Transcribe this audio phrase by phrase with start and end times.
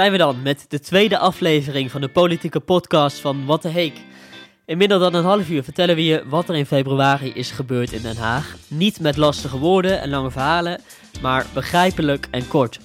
[0.00, 4.00] zijn we dan met de tweede aflevering van de politieke podcast van Wat de Heek.
[4.66, 7.92] In minder dan een half uur vertellen we je wat er in februari is gebeurd
[7.92, 8.56] in Den Haag.
[8.68, 10.80] Niet met lastige woorden en lange verhalen,
[11.22, 12.78] maar begrijpelijk en kort.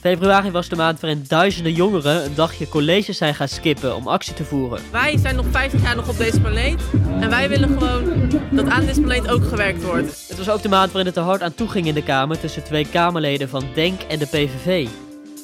[0.00, 4.34] Februari was de maand waarin duizenden jongeren een dagje college zijn gaan skippen om actie
[4.34, 4.80] te voeren.
[4.90, 6.82] Wij zijn nog 50 jaar nog op deze planeet
[7.20, 10.28] en wij willen gewoon dat aan deze planeet ook gewerkt wordt.
[10.28, 12.40] Het was ook de maand waarin het er hard aan toe ging in de Kamer
[12.40, 14.88] tussen twee Kamerleden van DENK en de PVV.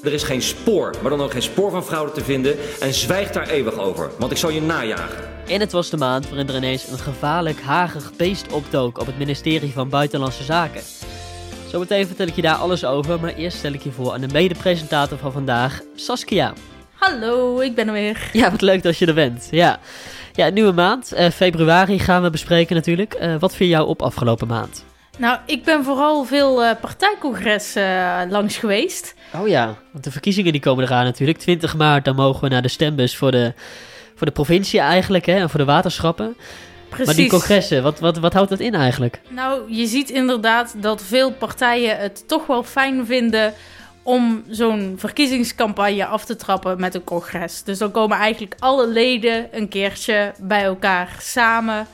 [0.05, 3.31] Er is geen spoor, maar dan ook geen spoor van fraude te vinden en zwijg
[3.31, 5.25] daar eeuwig over, want ik zal je najagen.
[5.49, 9.19] En het was de maand waarin er ineens een gevaarlijk hagig beest opdook op het
[9.19, 10.83] ministerie van Buitenlandse Zaken.
[11.71, 14.33] Zometeen vertel ik je daar alles over, maar eerst stel ik je voor aan de
[14.33, 16.53] mede-presentator van vandaag, Saskia.
[16.95, 18.31] Hallo, ik ben er weer.
[18.33, 19.49] Ja, wat leuk dat je er bent.
[19.51, 19.81] Ja,
[20.33, 21.13] ja nieuwe maand.
[21.15, 23.17] Uh, februari gaan we bespreken natuurlijk.
[23.21, 24.85] Uh, wat viel jou op afgelopen maand?
[25.19, 29.15] Nou, ik ben vooral veel uh, partijcongressen langs geweest.
[29.35, 31.39] Oh ja, want de verkiezingen die komen eraan natuurlijk.
[31.39, 33.53] 20 maart, dan mogen we naar de stembus voor de,
[34.15, 36.37] voor de provincie eigenlijk hè, en voor de waterschappen.
[36.89, 37.07] Precies.
[37.07, 39.21] Maar die congressen, wat, wat, wat houdt dat in eigenlijk?
[39.29, 43.55] Nou, je ziet inderdaad dat veel partijen het toch wel fijn vinden
[44.03, 47.63] om zo'n verkiezingscampagne af te trappen met een congres.
[47.63, 51.87] Dus dan komen eigenlijk alle leden een keertje bij elkaar samen.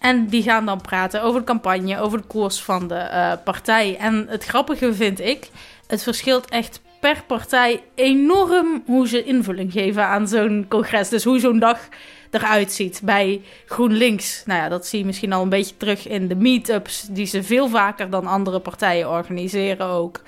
[0.00, 3.96] En die gaan dan praten over de campagne, over de koers van de uh, partij.
[3.96, 5.48] En het grappige vind ik,
[5.86, 11.08] het verschilt echt per partij enorm hoe ze invulling geven aan zo'n congres.
[11.08, 11.88] Dus hoe zo'n dag
[12.30, 13.00] eruit ziet.
[13.04, 17.02] Bij GroenLinks, nou ja, dat zie je misschien al een beetje terug in de meetups,
[17.02, 20.22] die ze veel vaker dan andere partijen organiseren ook.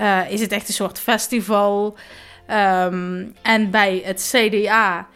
[0.00, 1.96] Uh, is het echt een soort festival.
[2.50, 5.08] Um, en bij het CDA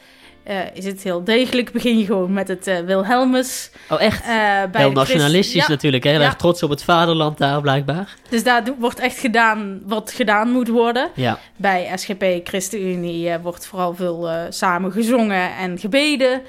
[0.48, 1.72] uh, is het heel degelijk.
[1.72, 3.70] Begin je gewoon met het uh, Wilhelmus.
[3.90, 4.26] Oh, echt?
[4.26, 5.68] Uh, heel nationalistisch ja.
[5.68, 6.04] natuurlijk.
[6.04, 6.24] Heel ja.
[6.24, 8.14] erg trots op het vaderland daar, blijkbaar.
[8.28, 11.10] Dus daar wordt echt gedaan wat gedaan moet worden.
[11.14, 11.38] Ja.
[11.56, 16.42] Bij SGP, ChristenUnie, wordt vooral veel samen gezongen en gebeden.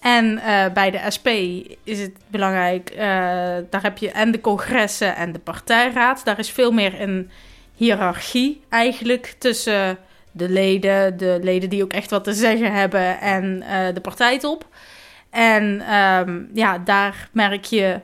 [0.00, 0.40] En
[0.74, 1.28] bij de SP
[1.84, 2.92] is het belangrijk,
[3.70, 6.24] daar heb je en de congressen en de partijraad.
[6.24, 7.30] Daar is veel meer een
[7.74, 9.98] hiërarchie eigenlijk tussen
[10.34, 14.68] de leden, de leden die ook echt wat te zeggen hebben en uh, de partijtop.
[15.30, 18.00] En um, ja, daar merk je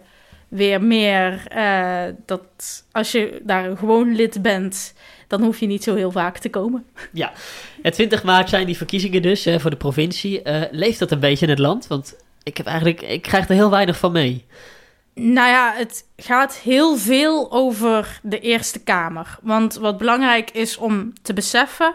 [0.49, 2.43] weer meer uh, dat
[2.93, 4.95] als je daar een gewoon lid bent,
[5.27, 6.85] dan hoef je niet zo heel vaak te komen.
[7.13, 7.33] Ja,
[7.83, 10.43] en 20 maart zijn die verkiezingen dus hè, voor de provincie.
[10.71, 11.87] Leeft dat een beetje in het land?
[11.87, 14.47] Want ik, heb eigenlijk, ik krijg er heel weinig van mee.
[15.23, 19.39] Nou ja, het gaat heel veel over de Eerste Kamer.
[19.43, 21.95] Want wat belangrijk is om te beseffen,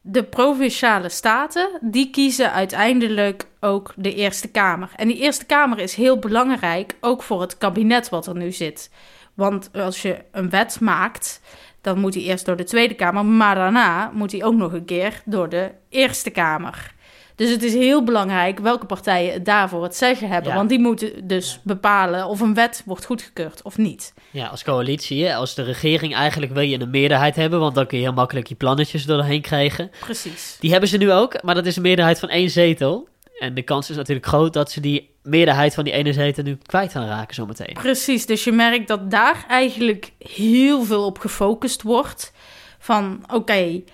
[0.00, 4.90] de provinciale staten, die kiezen uiteindelijk ook de Eerste Kamer.
[4.96, 8.90] En die Eerste Kamer is heel belangrijk, ook voor het kabinet wat er nu zit.
[9.34, 11.40] Want als je een wet maakt,
[11.80, 14.84] dan moet die eerst door de Tweede Kamer, maar daarna moet die ook nog een
[14.84, 16.93] keer door de Eerste Kamer.
[17.36, 20.50] Dus het is heel belangrijk welke partijen het daarvoor het zeggen hebben.
[20.50, 20.56] Ja.
[20.56, 24.14] Want die moeten dus bepalen of een wet wordt goedgekeurd of niet.
[24.30, 27.98] Ja, als coalitie, als de regering eigenlijk wil je een meerderheid hebben, want dan kun
[27.98, 29.90] je heel makkelijk je plannetjes doorheen krijgen.
[30.00, 30.56] Precies.
[30.60, 33.08] Die hebben ze nu ook, maar dat is een meerderheid van één zetel.
[33.38, 36.58] En de kans is natuurlijk groot dat ze die meerderheid van die ene zetel nu
[36.66, 37.72] kwijt gaan raken zometeen.
[37.72, 42.32] Precies, dus je merkt dat daar eigenlijk heel veel op gefocust wordt.
[42.78, 43.84] Van oké, okay,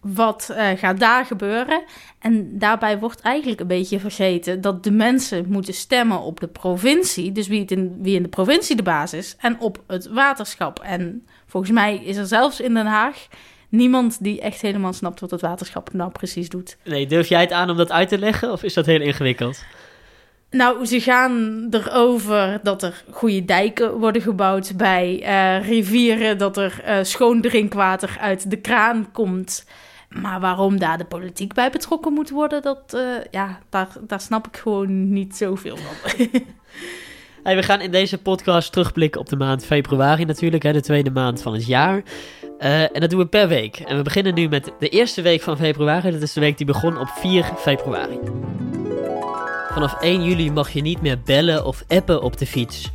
[0.00, 1.82] wat uh, gaat daar gebeuren?
[2.18, 7.32] En daarbij wordt eigenlijk een beetje vergeten dat de mensen moeten stemmen op de provincie.
[7.32, 9.36] Dus wie, het in, wie in de provincie de baas is.
[9.38, 10.78] En op het waterschap.
[10.78, 13.26] En volgens mij is er zelfs in Den Haag
[13.68, 16.76] niemand die echt helemaal snapt wat het waterschap nou precies doet.
[16.84, 18.52] Nee, durf jij het aan om dat uit te leggen?
[18.52, 19.64] Of is dat heel ingewikkeld?
[20.50, 26.82] Nou, ze gaan erover dat er goede dijken worden gebouwd bij uh, rivieren, dat er
[26.86, 29.64] uh, schoon drinkwater uit de kraan komt.
[30.10, 33.00] Maar waarom daar de politiek bij betrokken moet worden, dat, uh,
[33.30, 36.26] ja, daar, daar snap ik gewoon niet zoveel van.
[37.56, 41.42] we gaan in deze podcast terugblikken op de maand februari natuurlijk, hè, de tweede maand
[41.42, 42.02] van het jaar.
[42.58, 43.76] Uh, en dat doen we per week.
[43.76, 46.10] En we beginnen nu met de eerste week van februari.
[46.10, 48.18] Dat is de week die begon op 4 februari.
[49.72, 52.90] Vanaf 1 juli mag je niet meer bellen of appen op de fiets.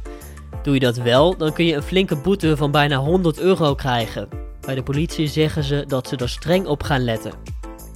[0.63, 4.44] Doe je dat wel, dan kun je een flinke boete van bijna 100 euro krijgen.
[4.65, 7.31] Bij de politie zeggen ze dat ze er streng op gaan letten.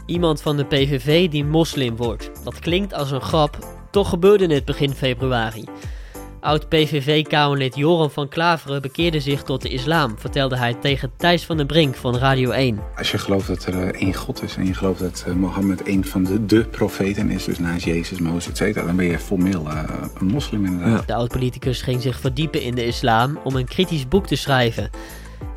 [0.06, 2.32] Iemand van de PVV die moslim wordt.
[2.44, 3.58] Dat klinkt als een grap,
[3.92, 5.64] toch gebeurde het begin februari.
[6.40, 11.68] Oud-PVV-Kamerlid Joran van Klaveren bekeerde zich tot de islam, vertelde hij tegen Thijs van den
[11.68, 12.80] Brink van Radio 1.
[12.96, 15.88] Als je gelooft dat er uh, één God is en je gelooft dat uh, Mohammed
[15.88, 19.68] een van de, de profeten is, dus naast Jezus, Mozes, etc., dan ben je formeel
[19.68, 19.84] uh,
[20.20, 21.08] een moslim inderdaad.
[21.08, 24.90] De oud-politicus ging zich verdiepen in de islam om een kritisch boek te schrijven.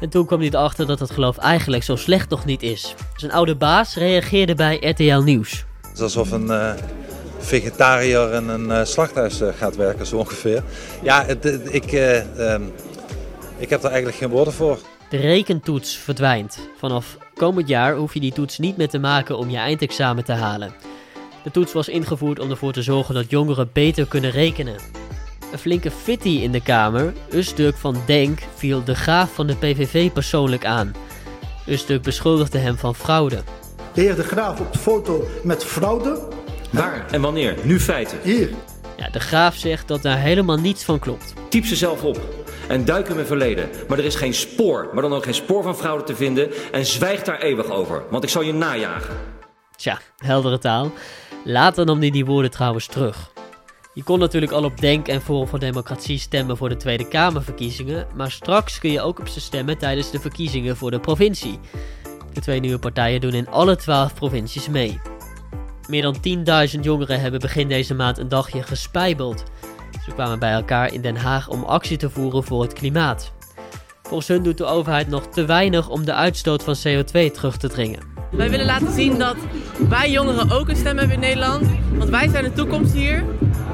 [0.01, 2.95] En toen kwam hij erachter dat het geloof eigenlijk zo slecht nog niet is.
[3.17, 5.65] Zijn oude baas reageerde bij RTL Nieuws.
[5.81, 6.73] Het is alsof een uh,
[7.39, 10.63] vegetariër in een uh, slachthuis uh, gaat werken, zo ongeveer.
[11.03, 12.63] Ja, het, het, ik, ehm,
[13.59, 14.79] ik heb er eigenlijk geen woorden voor.
[15.11, 16.59] De rekentoets verdwijnt.
[16.79, 20.33] Vanaf komend jaar hoef je die toets niet meer te maken om je eindexamen te
[20.33, 20.75] halen.
[21.43, 24.77] De toets was ingevoerd om ervoor te zorgen dat jongeren beter kunnen rekenen.
[25.53, 30.13] Een flinke fitty in de Kamer, Ustuk van Denk, viel de graaf van de PVV
[30.13, 30.95] persoonlijk aan.
[31.67, 33.43] Ustuk beschuldigde hem van fraude.
[33.95, 36.29] De heer De Graaf op de foto met fraude.
[36.71, 37.57] Waar en wanneer?
[37.63, 38.19] Nu feiten.
[38.23, 38.51] Hier.
[38.97, 41.33] Ja, de graaf zegt dat daar helemaal niets van klopt.
[41.49, 42.21] Typ ze zelf op
[42.69, 43.69] en duik in mijn verleden.
[43.89, 46.87] Maar er is geen spoor, maar dan ook geen spoor van fraude te vinden en
[46.87, 49.17] zwijg daar eeuwig over, want ik zal je najagen.
[49.77, 50.93] Tja, heldere taal.
[51.45, 53.31] Later nam hij die woorden trouwens terug.
[53.95, 58.07] Je kon natuurlijk al op Denk en Forum voor Democratie stemmen voor de Tweede Kamerverkiezingen,
[58.15, 61.59] maar straks kun je ook op ze stemmen tijdens de verkiezingen voor de provincie.
[62.33, 65.01] De twee nieuwe partijen doen in alle twaalf provincies mee.
[65.89, 66.17] Meer dan
[66.75, 69.45] 10.000 jongeren hebben begin deze maand een dagje gespijbeld.
[70.05, 73.33] Ze kwamen bij elkaar in Den Haag om actie te voeren voor het klimaat.
[74.03, 77.69] Volgens hun doet de overheid nog te weinig om de uitstoot van CO2 terug te
[77.69, 78.01] dringen.
[78.31, 79.37] Wij willen laten zien dat
[79.89, 81.67] wij jongeren ook een stem hebben in Nederland.
[81.93, 83.25] Want wij zijn de toekomst hier.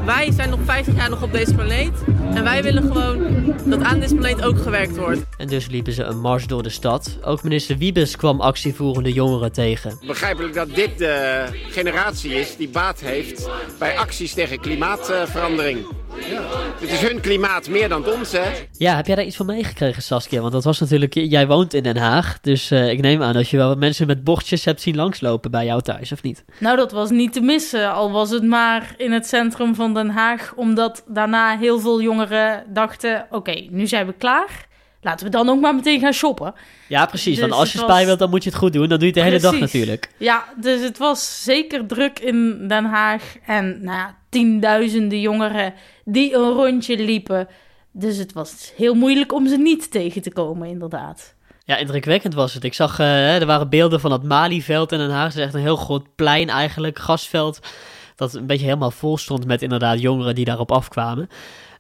[0.08, 1.92] Wij zijn nog 50 jaar nog op deze planeet.
[2.34, 5.20] En wij willen gewoon dat aan deze planeet ook gewerkt wordt.
[5.36, 7.18] En dus liepen ze een mars door de stad.
[7.22, 9.98] Ook minister Wiebes kwam actievoerende jongeren tegen.
[10.06, 15.86] Begrijpelijk dat dit de generatie is die baat heeft bij acties tegen klimaatverandering.
[16.30, 16.42] Ja.
[16.80, 18.50] Het is hun klimaat meer dan het ons, hè?
[18.72, 20.40] Ja, heb jij daar iets van meegekregen, Saskia?
[20.40, 21.14] Want dat was natuurlijk...
[21.14, 24.06] Jij woont in Den Haag, dus uh, ik neem aan dat je wel wat mensen
[24.06, 26.44] met bochtjes hebt zien langslopen bij jou thuis, of niet?
[26.58, 30.10] Nou, dat was niet te missen, al was het maar in het centrum van Den
[30.10, 34.66] Haag, omdat daarna heel veel jongeren dachten, oké, nu zijn we klaar.
[35.00, 36.54] Laten we dan ook maar meteen gaan shoppen.
[36.88, 37.32] Ja, precies.
[37.32, 38.88] Dus want als je spijt wilt, dan moet je het goed doen.
[38.88, 40.10] Dan doe je het de hele dag natuurlijk.
[40.16, 43.22] Ja, dus het was zeker druk in Den Haag.
[43.46, 47.48] En nou ja, tienduizenden jongeren die een rondje liepen.
[47.92, 51.34] Dus het was heel moeilijk om ze niet tegen te komen, inderdaad.
[51.64, 52.64] Ja, indrukwekkend was het.
[52.64, 55.24] Ik zag, uh, er waren beelden van het Malieveld in Den Haag.
[55.24, 57.60] Het is echt een heel groot plein eigenlijk, gasveld.
[58.16, 61.28] Dat een beetje helemaal vol stond met inderdaad jongeren die daarop afkwamen.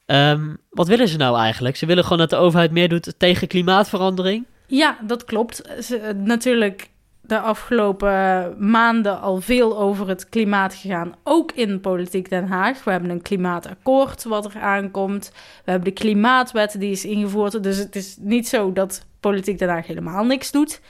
[0.06, 1.76] Um, wat willen ze nou eigenlijk?
[1.76, 4.46] Ze willen gewoon dat de overheid meer doet tegen klimaatverandering?
[4.66, 5.62] Ja, dat klopt.
[5.82, 6.90] Ze, natuurlijk
[7.28, 11.14] de afgelopen maanden al veel over het klimaat gegaan.
[11.24, 12.84] Ook in Politiek Den Haag.
[12.84, 15.32] We hebben een klimaatakkoord wat er aankomt.
[15.64, 17.62] We hebben de klimaatwet die is ingevoerd.
[17.62, 20.80] Dus het is niet zo dat Politiek Den Haag helemaal niks doet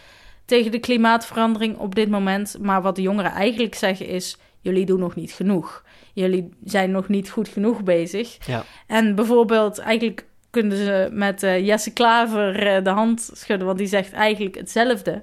[0.44, 2.56] tegen de klimaatverandering op dit moment.
[2.61, 5.84] Maar wat de jongeren eigenlijk zeggen is: jullie doen nog niet genoeg.
[6.12, 8.46] Jullie zijn nog niet goed genoeg bezig.
[8.46, 8.64] Ja.
[8.87, 13.87] En bijvoorbeeld, eigenlijk kunnen ze met uh, Jesse Klaver uh, de hand schudden, want die
[13.87, 15.23] zegt eigenlijk hetzelfde.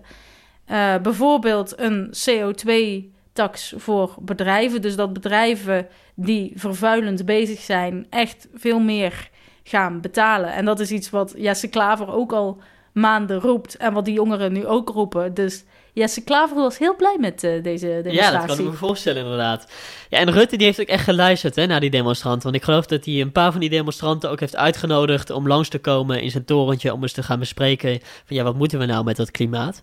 [0.72, 4.82] Uh, bijvoorbeeld een CO2-tax voor bedrijven.
[4.82, 9.30] Dus dat bedrijven die vervuilend bezig zijn, echt veel meer
[9.64, 10.54] gaan betalen.
[10.54, 14.52] En dat is iets wat Jesse Klaver ook al maanden roept en wat die jongeren
[14.52, 15.34] nu ook roepen.
[15.34, 15.64] Dus
[15.94, 18.14] Jesse Klaver was heel blij met uh, deze demonstratie.
[18.14, 19.72] Ja, dat kan ik me voorstellen inderdaad.
[20.10, 22.44] Ja, en Rutte die heeft ook echt geluisterd hè, naar die demonstranten.
[22.44, 25.70] Want ik geloof dat hij een paar van die demonstranten ook heeft uitgenodigd om langs
[25.70, 28.86] te komen in zijn torentje om eens te gaan bespreken van ja, wat moeten we
[28.86, 29.82] nou met dat klimaat?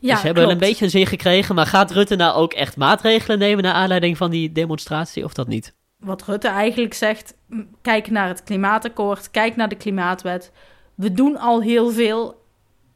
[0.00, 2.52] Ja, dus ze hebben wel een beetje een zin gekregen, maar gaat Rutte nou ook
[2.52, 5.74] echt maatregelen nemen naar aanleiding van die demonstratie of dat niet?
[5.96, 7.34] Wat Rutte eigenlijk zegt,
[7.82, 10.52] kijk naar het klimaatakkoord, kijk naar de klimaatwet.
[10.94, 12.42] We doen al heel veel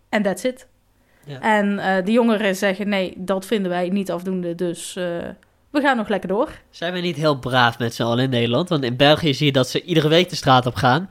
[0.08, 0.66] en that's it.
[1.24, 1.40] Ja.
[1.40, 5.04] En uh, de jongeren zeggen nee, dat vinden wij niet afdoende, dus uh,
[5.70, 6.48] we gaan nog lekker door.
[6.70, 8.68] Zijn we niet heel braaf met z'n allen in Nederland?
[8.68, 11.10] Want in België zie je dat ze iedere week de straat op gaan.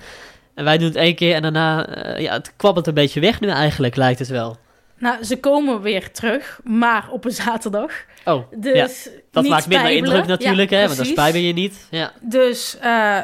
[0.54, 3.40] En wij doen het één keer en daarna, uh, ja, het kwabbelt een beetje weg
[3.40, 4.58] nu eigenlijk, lijkt het wel.
[5.02, 7.92] Nou, ze komen weer terug, maar op een zaterdag.
[8.26, 9.12] Oh, dus ja.
[9.32, 11.88] dat maakt minder indruk natuurlijk, ja, hè, want dan spijben je niet.
[11.90, 12.12] Ja.
[12.22, 13.20] Dus uh,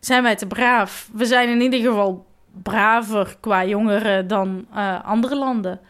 [0.00, 1.08] zijn wij te braaf?
[1.12, 2.26] We zijn in ieder geval
[2.62, 5.80] braver qua jongeren dan uh, andere landen.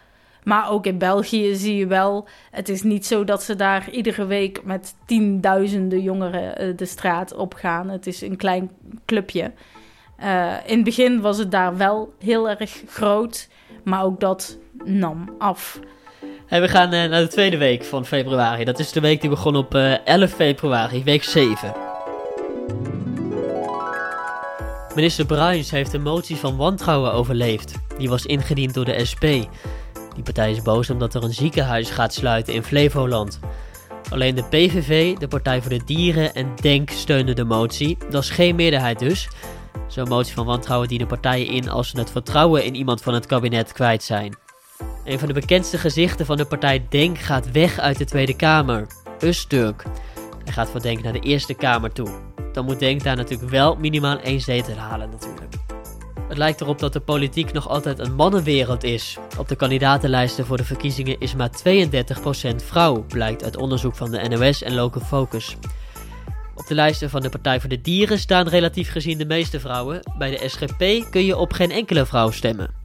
[0.43, 4.27] Maar ook in België zie je wel, het is niet zo dat ze daar iedere
[4.27, 7.89] week met tienduizenden jongeren uh, de straat op gaan.
[7.89, 8.71] Het is een klein
[9.07, 9.53] clubje.
[10.67, 13.49] In het begin was het daar wel heel erg groot,
[13.85, 15.81] maar ook dat nam af.
[16.49, 18.65] We gaan uh, naar de tweede week van februari.
[18.65, 21.75] Dat is de week die begon op 11 februari, week 7.
[24.95, 27.75] Minister Bruins heeft een motie van wantrouwen overleefd.
[27.99, 29.25] Die was ingediend door de SP.
[30.15, 33.41] Die partij is boos omdat er een ziekenhuis gaat sluiten in Flevoland.
[34.11, 37.97] Alleen de PVV, de Partij voor de Dieren en DENK steunden de motie.
[38.11, 39.29] Dat is geen meerderheid dus.
[39.87, 43.27] Zo'n motie van wantrouwen dienen partijen in als ze het vertrouwen in iemand van het
[43.27, 44.37] kabinet kwijt zijn.
[45.05, 48.87] Een van de bekendste gezichten van de partij Denk gaat weg uit de Tweede Kamer.
[49.21, 49.85] Usturk.
[50.45, 52.09] Hij gaat van Denk naar de Eerste Kamer toe.
[52.53, 55.55] Dan moet Denk daar natuurlijk wel minimaal één zetel halen natuurlijk.
[56.29, 59.19] Het lijkt erop dat de politiek nog altijd een mannenwereld is.
[59.39, 64.29] Op de kandidatenlijsten voor de verkiezingen is maar 32% vrouw, blijkt uit onderzoek van de
[64.29, 65.57] NOS en Local Focus.
[66.55, 70.01] Op de lijsten van de Partij voor de Dieren staan relatief gezien de meeste vrouwen.
[70.19, 72.82] Bij de SGP kun je op geen enkele vrouw stemmen.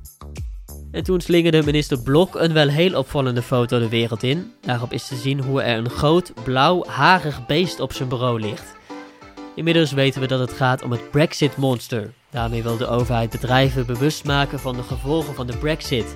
[0.91, 4.53] En toen slingerde minister Blok een wel heel opvallende foto de wereld in.
[4.62, 8.75] Daarop is te zien hoe er een groot, blauw, harig beest op zijn bureau ligt.
[9.56, 12.13] Inmiddels weten we dat het gaat om het Brexit-monster.
[12.29, 16.13] Daarmee wil de overheid bedrijven bewust maken van de gevolgen van de Brexit.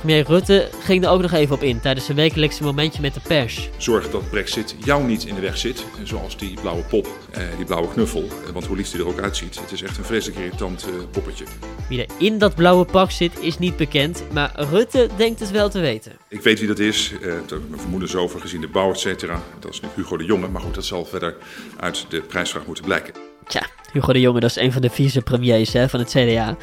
[0.00, 3.20] Premier Rutte ging er ook nog even op in tijdens zijn wekelijkse momentje met de
[3.20, 3.68] pers.
[3.76, 7.64] Zorg dat Brexit jou niet in de weg zit, zoals die blauwe pop, eh, die
[7.64, 8.24] blauwe knuffel.
[8.46, 10.92] Eh, want hoe lief die er ook uitziet, het is echt een vreselijk irritant eh,
[11.10, 11.44] poppetje.
[11.88, 15.68] Wie er in dat blauwe pak zit is niet bekend, maar Rutte denkt het wel
[15.68, 16.12] te weten.
[16.28, 18.90] Ik weet wie dat is, eh, daar heb ik mijn vermoedens over gezien de bouw,
[18.90, 19.42] et cetera.
[19.58, 21.36] Dat is nu Hugo de Jonge, maar goed, dat zal verder
[21.76, 23.14] uit de prijsvraag moeten blijken.
[23.46, 23.62] Tja,
[23.92, 26.56] Hugo de Jonge, dat is een van de vicepremiers hè, van het CDA.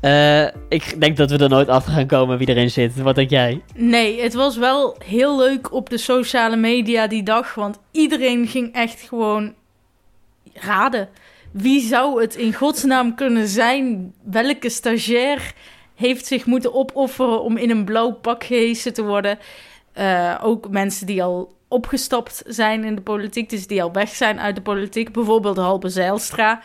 [0.00, 2.96] Eh, ik denk dat we er nooit achter gaan komen wie erin zit.
[2.96, 3.62] Wat denk jij?
[3.74, 7.54] Nee, het was wel heel leuk op de sociale media die dag.
[7.54, 9.54] Want iedereen ging echt gewoon
[10.52, 11.08] raden.
[11.50, 14.12] Wie zou het in godsnaam kunnen zijn?
[14.22, 15.52] Welke stagiair
[15.94, 19.38] heeft zich moeten opofferen om in een blauw pak gehesen te worden?
[19.98, 24.40] Uh, ook mensen die al opgestapt zijn in de politiek, dus die al weg zijn
[24.40, 25.12] uit de politiek.
[25.12, 26.62] Bijvoorbeeld Halbe Zijlstra.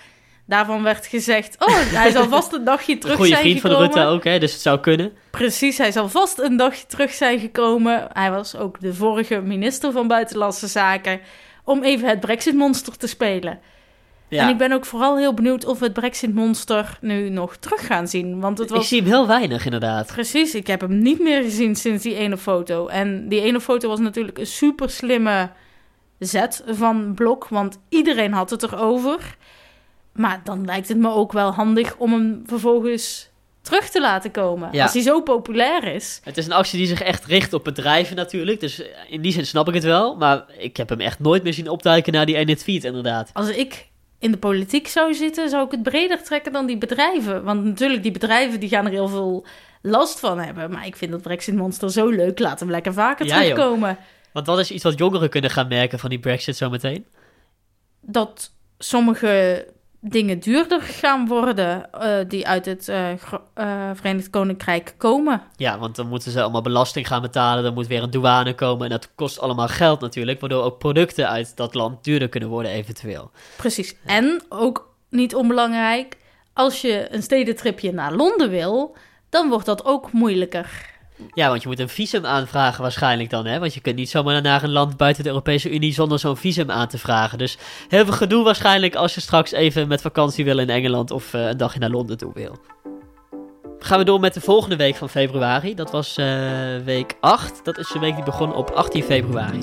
[0.47, 3.91] Daarvan werd gezegd, oh, hij zal vast een dagje terug Goeie zijn vriend gekomen.
[3.91, 5.11] van Rutte ook, hè, dus het zou kunnen.
[5.29, 8.07] Precies, hij zal vast een dagje terug zijn gekomen.
[8.13, 11.19] Hij was ook de vorige minister van Buitenlandse Zaken.
[11.63, 13.59] Om even het Brexit-monster te spelen.
[14.27, 14.43] Ja.
[14.43, 18.07] En ik ben ook vooral heel benieuwd of we het Brexit-monster nu nog terug gaan
[18.07, 18.39] zien.
[18.39, 18.79] Want het was...
[18.79, 20.07] Ik zie hem heel weinig, inderdaad.
[20.07, 22.87] Precies, ik heb hem niet meer gezien sinds die ene foto.
[22.87, 25.49] En die ene foto was natuurlijk een super slimme
[26.19, 29.35] zet van Blok, want iedereen had het erover.
[30.15, 33.29] Maar dan lijkt het me ook wel handig om hem vervolgens
[33.61, 34.69] terug te laten komen.
[34.71, 34.83] Ja.
[34.83, 36.21] Als hij zo populair is.
[36.23, 38.59] Het is een actie die zich echt richt op bedrijven natuurlijk.
[38.59, 40.15] Dus in die zin snap ik het wel.
[40.15, 43.29] Maar ik heb hem echt nooit meer zien opduiken naar die ene tweet, inderdaad.
[43.33, 43.87] Als ik
[44.19, 47.43] in de politiek zou zitten, zou ik het breder trekken dan die bedrijven.
[47.43, 49.45] Want natuurlijk, die bedrijven die gaan er heel veel
[49.81, 50.71] last van hebben.
[50.71, 52.39] Maar ik vind dat Brexit-monster zo leuk.
[52.39, 53.43] Laat hem lekker vaker Ja, joh.
[53.43, 53.97] terugkomen.
[54.33, 57.05] Want wat is iets wat jongeren kunnen gaan merken van die Brexit zometeen?
[58.07, 59.65] dat sommige
[60.09, 63.17] dingen duurder gaan worden eh, die uit het eh, eh,
[63.93, 65.41] Verenigd Koninkrijk komen.
[65.55, 67.65] Ja, want dan moeten ze allemaal belasting gaan betalen.
[67.65, 68.83] Er moet weer een douane komen.
[68.85, 70.39] En dat kost allemaal geld natuurlijk.
[70.39, 73.31] Waardoor ook producten uit dat land duurder kunnen worden, eventueel.
[73.57, 73.95] Precies.
[74.05, 76.17] En ook niet onbelangrijk,
[76.53, 78.95] als je een stedentripje naar Londen wil,
[79.29, 80.94] dan wordt dat ook moeilijker.
[81.33, 83.59] Ja, want je moet een visum aanvragen waarschijnlijk dan, hè?
[83.59, 86.71] Want je kunt niet zomaar naar een land buiten de Europese Unie zonder zo'n visum
[86.71, 87.37] aan te vragen.
[87.37, 87.57] Dus
[87.87, 91.47] heel veel gedoe waarschijnlijk als je straks even met vakantie wil in Engeland of eh,
[91.47, 92.57] een dagje naar Londen toe wil.
[93.79, 95.75] Gaan we door met de volgende week van februari.
[95.75, 96.27] Dat was eh,
[96.83, 97.65] week 8.
[97.65, 99.59] Dat is de week die begon op 18 februari.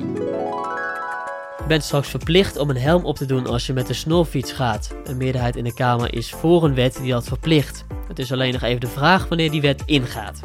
[1.59, 4.53] Je bent straks verplicht om een helm op te doen als je met de snorfiets
[4.53, 4.95] gaat.
[5.05, 7.85] Een meerderheid in de Kamer is voor een wet die dat verplicht.
[8.09, 10.41] Het is alleen nog even de vraag wanneer die wet ingaat.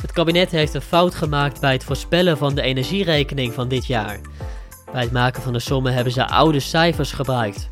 [0.00, 4.20] Het kabinet heeft een fout gemaakt bij het voorspellen van de energierekening van dit jaar.
[4.92, 7.70] Bij het maken van de sommen hebben ze oude cijfers gebruikt.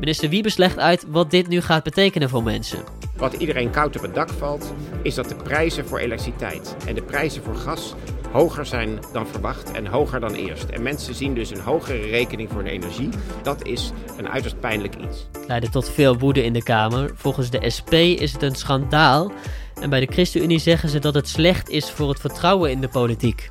[0.00, 2.78] Minister Wiebes legt uit wat dit nu gaat betekenen voor mensen.
[3.16, 7.02] Wat iedereen koud op het dak valt, is dat de prijzen voor elektriciteit en de
[7.02, 7.94] prijzen voor gas
[8.32, 10.64] hoger zijn dan verwacht en hoger dan eerst.
[10.64, 13.08] En mensen zien dus een hogere rekening voor de energie.
[13.42, 15.26] Dat is een uiterst pijnlijk iets.
[15.46, 17.10] Leidde tot veel woede in de Kamer.
[17.14, 19.32] Volgens de SP is het een schandaal.
[19.80, 22.88] En bij de ChristenUnie zeggen ze dat het slecht is voor het vertrouwen in de
[22.88, 23.50] politiek.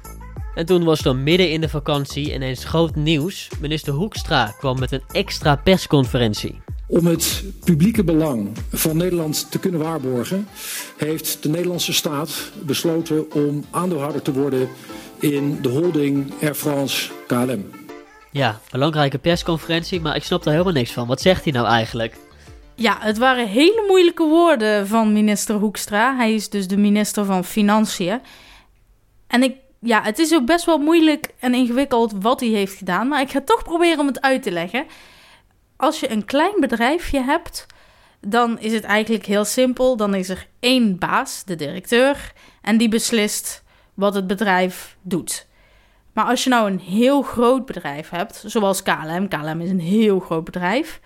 [0.56, 3.50] En toen was er midden in de vakantie ineens groot nieuws.
[3.60, 6.62] Minister Hoekstra kwam met een extra persconferentie.
[6.88, 10.48] Om het publieke belang van Nederland te kunnen waarborgen,
[10.98, 14.70] heeft de Nederlandse staat besloten om aandeelhouder te worden
[15.20, 17.70] in de holding Air France KLM.
[18.32, 21.08] Ja, belangrijke persconferentie, maar ik snap daar helemaal niks van.
[21.08, 22.16] Wat zegt hij nou eigenlijk?
[22.82, 26.16] Ja, het waren hele moeilijke woorden van minister Hoekstra.
[26.16, 28.22] Hij is dus de minister van Financiën.
[29.28, 33.08] En ik, ja, het is ook best wel moeilijk en ingewikkeld wat hij heeft gedaan.
[33.08, 34.86] Maar ik ga toch proberen om het uit te leggen.
[35.78, 37.66] Als je een klein bedrijfje hebt,
[38.20, 39.98] dan is het eigenlijk heel simpel.
[39.98, 45.48] Dan is er één baas, de directeur, en die beslist wat het bedrijf doet.
[46.14, 50.20] Maar als je nou een heel groot bedrijf hebt, zoals KLM, KLM is een heel
[50.20, 51.00] groot bedrijf,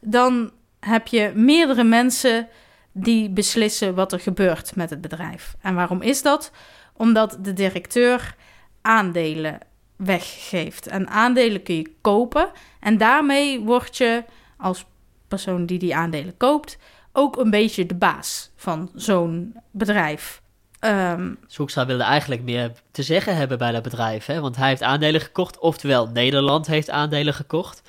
[0.00, 0.50] dan
[0.80, 2.48] heb je meerdere mensen
[2.92, 5.56] die beslissen wat er gebeurt met het bedrijf.
[5.60, 6.50] En waarom is dat?
[6.92, 8.34] Omdat de directeur
[8.82, 9.58] aandelen
[9.96, 10.86] weggeeft.
[10.86, 12.50] En aandelen kun je kopen.
[12.80, 14.24] En daarmee word je
[14.56, 14.84] als
[15.28, 16.78] persoon die die aandelen koopt
[17.12, 20.42] ook een beetje de baas van zo'n bedrijf.
[20.80, 24.40] Um, Zoekstra wilde eigenlijk meer te zeggen hebben bij dat bedrijf, hè?
[24.40, 27.82] want hij heeft aandelen gekocht, oftewel Nederland heeft aandelen gekocht.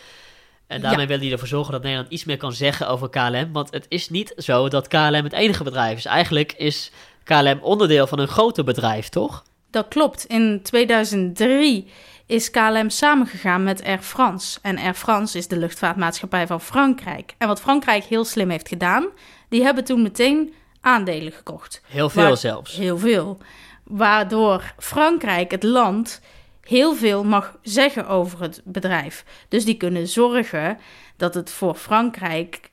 [0.72, 3.52] En daarmee wil hij ervoor zorgen dat Nederland iets meer kan zeggen over KLM.
[3.52, 6.06] Want het is niet zo dat KLM het enige bedrijf is.
[6.06, 6.92] Eigenlijk is
[7.24, 9.44] KLM onderdeel van een groter bedrijf, toch?
[9.70, 10.26] Dat klopt.
[10.26, 11.92] In 2003
[12.26, 14.60] is KLM samengegaan met Air France.
[14.62, 17.36] En Air France is de luchtvaartmaatschappij van Frankrijk.
[17.38, 19.06] En wat Frankrijk heel slim heeft gedaan,
[19.50, 21.82] die hebben toen meteen aandelen gekocht.
[21.88, 22.76] Heel veel zelfs.
[22.76, 23.38] Heel veel.
[23.84, 26.22] Waardoor Frankrijk, het land,
[26.62, 29.26] heel veel mag zeggen over het bedrijf.
[29.48, 30.78] Dus die kunnen zorgen
[31.18, 32.72] dat het voor Frankrijk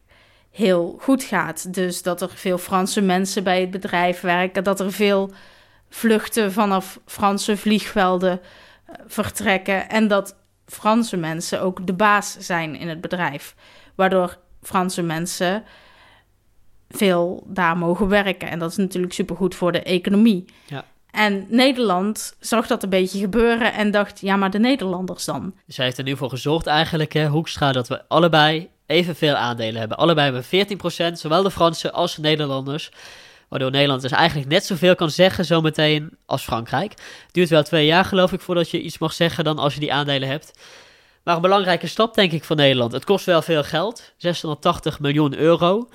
[0.51, 1.75] heel goed gaat.
[1.75, 5.33] Dus dat er veel Franse mensen bij het bedrijf werken, dat er veel
[5.89, 12.89] vluchten vanaf Franse vliegvelden eh, vertrekken en dat Franse mensen ook de baas zijn in
[12.89, 13.55] het bedrijf.
[13.95, 15.65] Waardoor Franse mensen
[16.89, 18.49] veel daar mogen werken.
[18.49, 20.45] En dat is natuurlijk supergoed voor de economie.
[20.67, 20.85] Ja.
[21.19, 25.55] En Nederland zag dat een beetje gebeuren en dacht, ja, maar de Nederlanders dan?
[25.67, 29.97] Zij heeft er nu voor gezorgd eigenlijk, hè, Hoekstra, dat we allebei evenveel aandelen hebben.
[29.97, 30.79] Allebei hebben
[31.13, 32.91] 14%, zowel de Fransen als de Nederlanders.
[33.49, 36.95] Waardoor Nederland dus eigenlijk net zoveel kan zeggen zometeen als Frankrijk.
[37.33, 39.93] Duurt wel twee jaar geloof ik voordat je iets mag zeggen dan als je die
[39.93, 40.59] aandelen hebt.
[41.25, 42.93] Maar een belangrijke stap denk ik voor Nederland.
[42.93, 45.89] Het kost wel veel geld, 680 miljoen euro.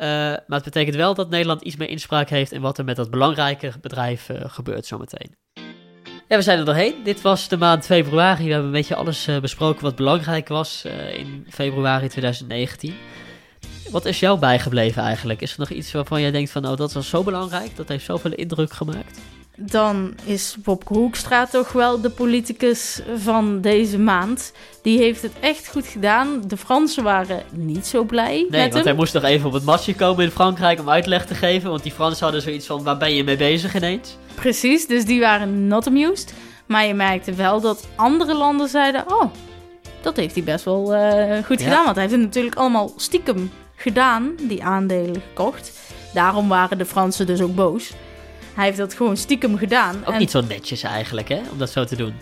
[0.00, 2.96] Uh, maar het betekent wel dat Nederland iets meer inspraak heeft in wat er met
[2.96, 5.34] dat belangrijke bedrijf uh, gebeurt zometeen.
[6.28, 6.94] Ja, we zijn er doorheen.
[7.04, 8.44] Dit was de maand februari.
[8.44, 12.94] We hebben een beetje alles uh, besproken wat belangrijk was in februari 2019.
[13.90, 15.40] Wat is jou bijgebleven eigenlijk?
[15.40, 18.04] Is er nog iets waarvan jij denkt van, oh, dat was zo belangrijk, dat heeft
[18.04, 19.20] zoveel indruk gemaakt?
[19.56, 24.52] Dan is Bobke Hoekstra toch wel de politicus van deze maand.
[24.82, 26.42] Die heeft het echt goed gedaan.
[26.46, 28.84] De Fransen waren niet zo blij nee, want hem.
[28.84, 31.70] hij moest nog even op het matje komen in Frankrijk om uitleg te geven.
[31.70, 34.16] Want die Fransen hadden zoiets van, waar ben je mee bezig ineens?
[34.34, 36.34] Precies, dus die waren not amused.
[36.66, 39.30] Maar je merkte wel dat andere landen zeiden, oh,
[40.00, 41.64] dat heeft hij best wel uh, goed ja.
[41.64, 41.84] gedaan.
[41.84, 45.72] Want hij heeft het natuurlijk allemaal stiekem gedaan, die aandelen gekocht.
[46.14, 47.92] Daarom waren de Fransen dus ook boos.
[48.60, 50.02] Hij heeft dat gewoon stiekem gedaan.
[50.04, 52.14] Ook niet zo netjes eigenlijk, hè, om dat zo te doen.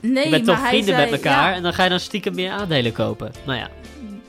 [0.00, 2.34] Nee, je bent toch vrienden zei, met elkaar ja, en dan ga je dan stiekem
[2.34, 3.32] meer aandelen kopen.
[3.46, 3.68] Nou ja.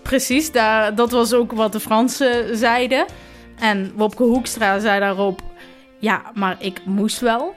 [0.01, 3.05] Precies, daar, dat was ook wat de Fransen zeiden.
[3.59, 5.41] En Wopke Hoekstra zei daarop,
[5.99, 7.55] ja, maar ik moest wel.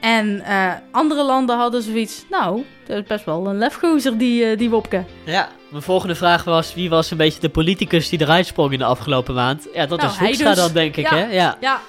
[0.00, 4.58] En uh, andere landen hadden zoiets, nou, dat is best wel een lefgozer, die, uh,
[4.58, 5.04] die Wopke.
[5.24, 8.78] Ja, mijn volgende vraag was, wie was een beetje de politicus die eruit sprong in
[8.78, 9.66] de afgelopen maand?
[9.74, 10.58] Ja, dat nou, was Hoekstra dus.
[10.58, 11.24] dan, denk ik, ja, hè?
[11.24, 11.56] Ja.
[11.60, 11.80] ja.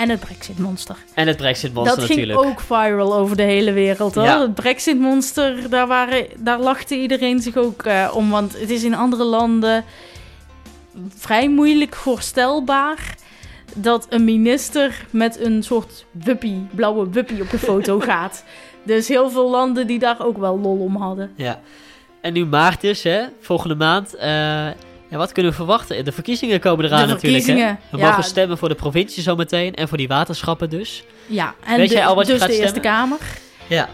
[0.00, 0.96] En het Brexit-monster.
[1.14, 2.40] En het Brexit-monster Dat natuurlijk.
[2.40, 4.24] ging ook viral over de hele wereld, hoor.
[4.24, 4.40] Ja.
[4.40, 8.30] Het Brexit-monster, daar, waren, daar lachte iedereen zich ook uh, om.
[8.30, 9.84] Want het is in andere landen
[11.08, 13.14] vrij moeilijk voorstelbaar
[13.74, 18.44] dat een minister met een soort wuppie, blauwe wuppie op de foto gaat.
[18.82, 21.32] Dus heel veel landen die daar ook wel lol om hadden.
[21.36, 21.60] Ja.
[22.20, 23.22] En nu maart dus, hè?
[23.40, 24.14] Volgende maand.
[24.14, 24.66] Uh,
[25.10, 26.04] ja, wat kunnen we verwachten?
[26.04, 27.46] De verkiezingen komen eraan de natuurlijk.
[27.46, 27.54] Hè?
[27.90, 28.08] We ja.
[28.08, 31.04] mogen stemmen voor de provincie zometeen en voor die waterschappen dus.
[31.26, 32.92] Ja, en Weet de, jij al wat je dus gaat de Eerste stemmen?
[32.92, 33.18] Kamer.
[33.66, 33.88] Ja.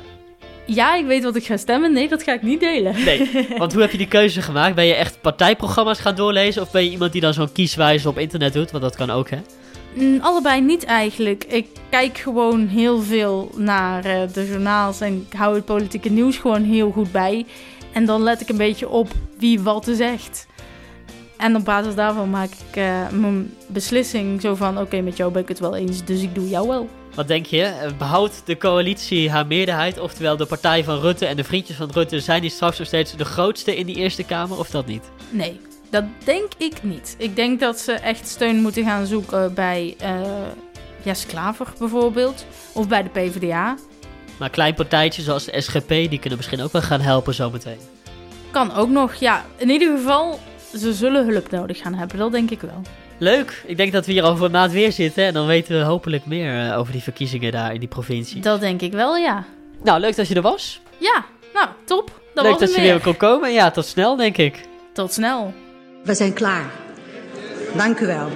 [0.67, 1.93] Ja, ik weet wat ik ga stemmen.
[1.93, 3.05] Nee, dat ga ik niet delen.
[3.05, 4.75] Nee, want hoe heb je die keuze gemaakt?
[4.75, 6.63] Ben je echt partijprogramma's gaan doorlezen?
[6.63, 8.71] Of ben je iemand die dan zo'n kieswijze op internet doet?
[8.71, 9.39] Want dat kan ook, hè?
[9.95, 11.45] Mm, allebei niet eigenlijk.
[11.45, 16.37] Ik kijk gewoon heel veel naar eh, de journaals en ik hou het politieke nieuws
[16.37, 17.47] gewoon heel goed bij.
[17.93, 20.47] En dan let ik een beetje op wie wat zegt.
[21.37, 24.79] En op basis daarvan maak ik eh, mijn beslissing zo van...
[24.79, 26.89] oké, met jou ben ik het wel eens, dus ik doe jou wel.
[27.15, 27.63] Wat denk je?
[27.63, 29.99] Eh, Behoudt de coalitie haar meerderheid?
[30.01, 32.21] Oftewel de partij van Rutte en de vriendjes van Rutte...
[32.21, 35.11] zijn die straks nog steeds de grootste in die Eerste Kamer of dat niet?
[35.31, 37.15] Nee, dat denk ik niet.
[37.19, 40.21] Ik denk dat ze echt steun moeten gaan zoeken bij eh
[41.03, 42.47] Jess Klaver bijvoorbeeld.
[42.73, 43.77] Of bij de PvdA.
[44.39, 45.89] Maar klein partijtjes zoals de SGP...
[45.89, 47.79] die kunnen misschien ook wel gaan helpen zometeen.
[48.51, 49.45] Kan ook nog, ja.
[49.57, 50.41] In ieder geval,
[50.79, 52.19] ze zullen hulp nodig gaan hebben.
[52.19, 52.83] Dat denk ik wel.
[53.19, 53.63] Leuk.
[53.67, 55.25] Ik denk dat we hier over een maand weer zitten.
[55.25, 58.41] En dan weten we hopelijk meer eh, over die verkiezingen daar in die provincie.
[58.41, 59.45] Dat denk ik wel, ja.
[59.83, 60.81] Nou, leuk dat je er was.
[60.99, 61.25] Ja,
[61.55, 62.21] nou, top.
[62.35, 63.53] Dat leuk was dat je weer kon komen.
[63.53, 64.61] Ja, tot snel denk ik.
[64.93, 65.55] Tot snel.
[66.05, 66.71] We zijn klaar.
[67.77, 68.29] Dank u wel.